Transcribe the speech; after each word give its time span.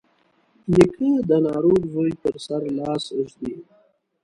نیکه 0.73 1.09
د 1.29 1.31
ناروغ 1.47 1.81
زوی 1.93 2.11
پر 2.23 2.35
سر 2.45 2.61
لاس 2.79 3.03
ږدي. 3.29 3.53